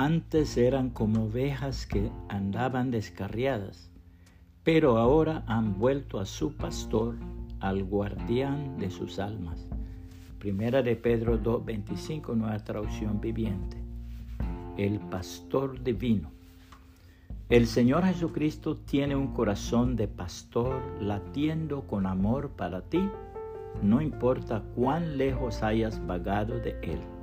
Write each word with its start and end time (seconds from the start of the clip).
Antes 0.00 0.56
eran 0.56 0.88
como 0.88 1.24
ovejas 1.24 1.84
que 1.84 2.10
andaban 2.30 2.90
descarriadas, 2.90 3.90
pero 4.64 4.96
ahora 4.96 5.44
han 5.46 5.78
vuelto 5.78 6.18
a 6.20 6.24
su 6.24 6.56
pastor, 6.56 7.16
al 7.60 7.84
guardián 7.84 8.78
de 8.78 8.90
sus 8.90 9.18
almas. 9.18 9.68
Primera 10.38 10.80
de 10.80 10.96
Pedro 10.96 11.38
2.25, 11.38 12.34
nueva 12.34 12.58
traducción 12.60 13.20
viviente. 13.20 13.76
El 14.78 15.00
pastor 15.00 15.84
divino. 15.84 16.30
El 17.50 17.66
Señor 17.66 18.06
Jesucristo 18.06 18.78
tiene 18.78 19.14
un 19.14 19.34
corazón 19.34 19.96
de 19.96 20.08
pastor 20.08 20.80
latiendo 20.98 21.82
con 21.86 22.06
amor 22.06 22.52
para 22.56 22.80
ti, 22.80 23.06
no 23.82 24.00
importa 24.00 24.62
cuán 24.74 25.18
lejos 25.18 25.62
hayas 25.62 26.06
vagado 26.06 26.58
de 26.58 26.70
Él. 26.80 27.19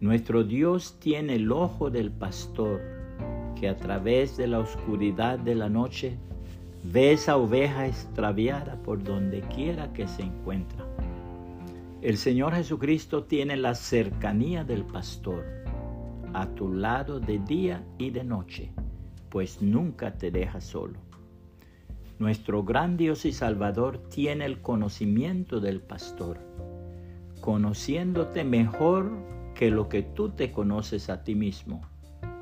Nuestro 0.00 0.44
Dios 0.44 0.98
tiene 1.00 1.36
el 1.36 1.50
ojo 1.50 1.88
del 1.88 2.10
pastor 2.10 2.82
que 3.58 3.66
a 3.66 3.78
través 3.78 4.36
de 4.36 4.46
la 4.46 4.58
oscuridad 4.58 5.38
de 5.38 5.54
la 5.54 5.70
noche 5.70 6.18
ve 6.84 7.12
esa 7.12 7.38
oveja 7.38 7.86
extraviada 7.86 8.76
por 8.82 9.02
donde 9.02 9.40
quiera 9.40 9.94
que 9.94 10.06
se 10.06 10.22
encuentra. 10.22 10.84
El 12.02 12.18
Señor 12.18 12.54
Jesucristo 12.54 13.24
tiene 13.24 13.56
la 13.56 13.74
cercanía 13.74 14.64
del 14.64 14.84
pastor 14.84 15.44
a 16.34 16.46
tu 16.46 16.74
lado 16.74 17.18
de 17.18 17.38
día 17.38 17.82
y 17.96 18.10
de 18.10 18.22
noche, 18.22 18.72
pues 19.30 19.62
nunca 19.62 20.12
te 20.12 20.30
deja 20.30 20.60
solo. 20.60 20.98
Nuestro 22.18 22.62
gran 22.64 22.98
Dios 22.98 23.24
y 23.24 23.32
Salvador 23.32 23.96
tiene 24.10 24.44
el 24.44 24.60
conocimiento 24.60 25.58
del 25.58 25.80
pastor, 25.80 26.38
conociéndote 27.40 28.44
mejor 28.44 29.35
que 29.56 29.70
lo 29.70 29.88
que 29.88 30.02
tú 30.02 30.28
te 30.28 30.52
conoces 30.52 31.08
a 31.08 31.24
ti 31.24 31.34
mismo, 31.34 31.80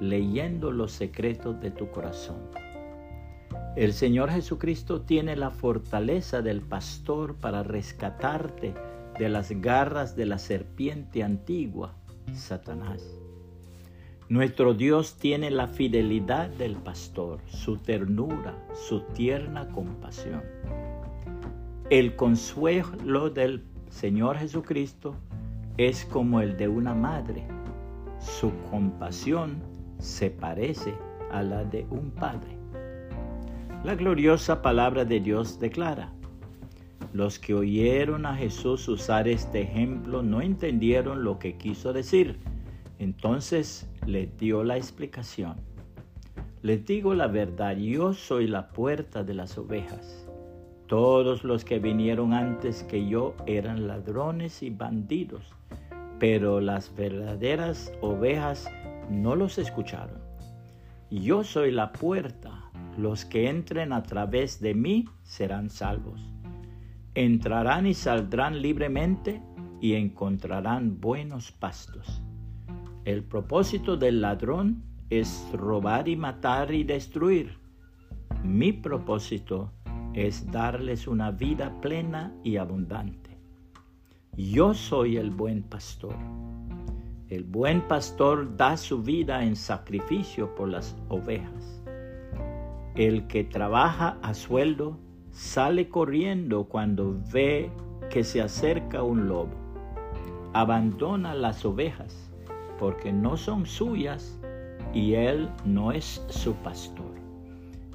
leyendo 0.00 0.72
los 0.72 0.92
secretos 0.92 1.60
de 1.60 1.70
tu 1.70 1.90
corazón. 1.90 2.36
El 3.76 3.92
Señor 3.92 4.30
Jesucristo 4.30 5.02
tiene 5.02 5.36
la 5.36 5.50
fortaleza 5.50 6.42
del 6.42 6.60
pastor 6.60 7.36
para 7.36 7.62
rescatarte 7.62 8.74
de 9.18 9.28
las 9.28 9.50
garras 9.50 10.16
de 10.16 10.26
la 10.26 10.38
serpiente 10.38 11.22
antigua, 11.22 11.94
Satanás. 12.34 13.02
Nuestro 14.28 14.74
Dios 14.74 15.16
tiene 15.16 15.50
la 15.50 15.68
fidelidad 15.68 16.48
del 16.48 16.76
pastor, 16.76 17.40
su 17.46 17.76
ternura, 17.76 18.56
su 18.88 19.02
tierna 19.12 19.68
compasión. 19.68 20.42
El 21.90 22.16
consuelo 22.16 23.30
del 23.30 23.62
Señor 23.88 24.38
Jesucristo 24.38 25.14
es 25.76 26.04
como 26.04 26.40
el 26.40 26.56
de 26.56 26.68
una 26.68 26.94
madre. 26.94 27.44
Su 28.20 28.52
compasión 28.70 29.62
se 29.98 30.30
parece 30.30 30.94
a 31.32 31.42
la 31.42 31.64
de 31.64 31.86
un 31.90 32.10
padre. 32.12 32.56
La 33.82 33.96
gloriosa 33.96 34.62
palabra 34.62 35.04
de 35.04 35.20
Dios 35.20 35.58
declara, 35.58 36.12
los 37.12 37.38
que 37.38 37.54
oyeron 37.54 38.24
a 38.26 38.34
Jesús 38.34 38.88
usar 38.88 39.28
este 39.28 39.62
ejemplo 39.62 40.22
no 40.22 40.40
entendieron 40.40 41.22
lo 41.22 41.38
que 41.38 41.56
quiso 41.56 41.92
decir. 41.92 42.38
Entonces 42.98 43.88
le 44.06 44.26
dio 44.26 44.64
la 44.64 44.76
explicación. 44.76 45.56
Les 46.62 46.84
digo 46.86 47.14
la 47.14 47.26
verdad, 47.26 47.76
yo 47.76 48.14
soy 48.14 48.46
la 48.46 48.68
puerta 48.68 49.22
de 49.22 49.34
las 49.34 49.58
ovejas. 49.58 50.23
Todos 50.86 51.44
los 51.44 51.64
que 51.64 51.78
vinieron 51.78 52.32
antes 52.32 52.82
que 52.82 53.08
yo 53.08 53.34
eran 53.46 53.86
ladrones 53.86 54.62
y 54.62 54.70
bandidos 54.70 55.54
pero 56.18 56.60
las 56.60 56.94
verdaderas 56.94 57.92
ovejas 58.00 58.70
no 59.10 59.36
los 59.36 59.58
escucharon. 59.58 60.18
Yo 61.10 61.44
soy 61.44 61.70
la 61.70 61.92
puerta, 61.92 62.70
los 62.96 63.24
que 63.24 63.48
entren 63.50 63.92
a 63.92 64.02
través 64.02 64.60
de 64.60 64.74
mí 64.74 65.04
serán 65.22 65.70
salvos. 65.70 66.20
Entrarán 67.14 67.86
y 67.86 67.94
saldrán 67.94 68.62
libremente 68.62 69.42
y 69.80 69.94
encontrarán 69.94 71.00
buenos 71.00 71.52
pastos. 71.52 72.22
El 73.04 73.22
propósito 73.22 73.96
del 73.96 74.20
ladrón 74.20 74.82
es 75.10 75.46
robar 75.52 76.08
y 76.08 76.16
matar 76.16 76.72
y 76.72 76.84
destruir. 76.84 77.58
Mi 78.42 78.72
propósito 78.72 79.72
es 80.14 80.50
darles 80.50 81.08
una 81.08 81.32
vida 81.32 81.80
plena 81.80 82.32
y 82.42 82.56
abundante. 82.56 83.36
Yo 84.36 84.74
soy 84.74 85.16
el 85.16 85.30
buen 85.30 85.62
pastor. 85.62 86.14
El 87.28 87.44
buen 87.44 87.82
pastor 87.82 88.56
da 88.56 88.76
su 88.76 89.02
vida 89.02 89.44
en 89.44 89.56
sacrificio 89.56 90.54
por 90.54 90.68
las 90.68 90.96
ovejas. 91.08 91.82
El 92.94 93.26
que 93.26 93.42
trabaja 93.42 94.18
a 94.22 94.34
sueldo 94.34 94.98
sale 95.32 95.88
corriendo 95.88 96.64
cuando 96.64 97.20
ve 97.32 97.70
que 98.08 98.22
se 98.22 98.40
acerca 98.40 99.02
un 99.02 99.26
lobo. 99.26 99.54
Abandona 100.52 101.34
las 101.34 101.64
ovejas 101.64 102.30
porque 102.78 103.12
no 103.12 103.36
son 103.36 103.66
suyas 103.66 104.38
y 104.92 105.14
él 105.14 105.50
no 105.64 105.90
es 105.90 106.24
su 106.28 106.54
pastor. 106.54 107.14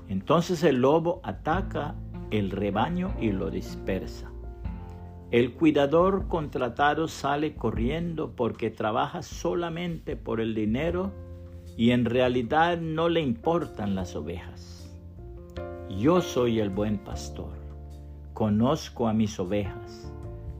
Entonces 0.09 0.63
el 0.63 0.81
lobo 0.81 1.21
ataca 1.23 1.95
el 2.31 2.51
rebaño 2.51 3.13
y 3.19 3.31
lo 3.31 3.49
dispersa. 3.49 4.31
El 5.31 5.53
cuidador 5.53 6.27
contratado 6.27 7.07
sale 7.07 7.55
corriendo 7.55 8.35
porque 8.35 8.71
trabaja 8.71 9.21
solamente 9.21 10.15
por 10.15 10.41
el 10.41 10.55
dinero 10.55 11.11
y 11.77 11.91
en 11.91 12.05
realidad 12.05 12.79
no 12.79 13.09
le 13.09 13.21
importan 13.21 13.93
las 13.93 14.15
ovejas. 14.15 14.91
Yo 15.89 16.21
soy 16.21 16.59
el 16.59 16.69
buen 16.69 16.97
pastor, 16.97 17.53
conozco 18.33 19.07
a 19.07 19.13
mis 19.13 19.39
ovejas 19.39 20.11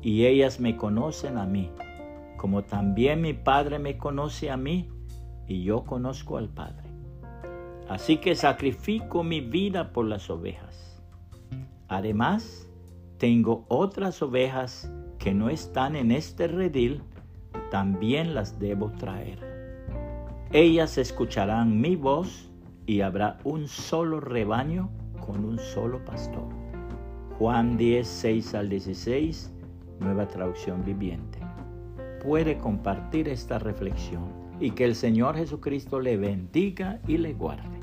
y 0.01 0.25
ellas 0.25 0.59
me 0.59 0.78
conocen 0.78 1.38
a 1.38 1.46
mí, 1.46 1.72
como 2.38 2.63
también 2.63 3.22
mi 3.22 3.34
Padre 3.34 3.80
me 3.80 3.97
conoce 3.97 4.51
a 4.51 4.57
mí 4.57 4.90
y 5.47 5.63
yo 5.63 5.84
conozco 5.84 6.38
al 6.38 6.50
Padre. 6.50 6.90
Así 7.90 8.18
que 8.18 8.36
sacrifico 8.36 9.24
mi 9.24 9.41
vida 9.41 9.91
por 9.91 10.06
las 10.06 10.30
ovejas. 10.30 10.88
Además, 11.89 12.69
tengo 13.17 13.66
otras 13.67 14.22
ovejas 14.22 14.91
que 15.17 15.33
no 15.33 15.50
están 15.50 15.95
en 15.95 16.11
este 16.11 16.47
redil, 16.47 17.01
también 17.72 18.35
las 18.35 18.59
debo 18.59 18.91
traer. 18.91 19.39
Ellas 20.51 20.97
escucharán 20.97 21.81
mi 21.81 21.95
voz 21.95 22.51
y 22.85 23.01
habrá 23.01 23.39
un 23.44 23.67
solo 23.67 24.19
rebaño 24.19 24.89
con 25.19 25.44
un 25.44 25.57
solo 25.59 26.03
pastor. 26.05 26.47
Juan 27.38 27.75
10, 27.75 28.07
6 28.07 28.56
al 28.56 28.69
16, 28.69 29.53
nueva 30.00 30.27
traducción 30.27 30.83
viviente. 30.83 31.39
Puede 32.23 32.57
compartir 32.57 33.29
esta 33.29 33.59
reflexión 33.59 34.31
y 34.59 34.71
que 34.71 34.85
el 34.85 34.95
Señor 34.95 35.35
Jesucristo 35.35 36.00
le 36.00 36.17
bendiga 36.17 37.00
y 37.07 37.17
le 37.17 37.33
guarde. 37.33 37.78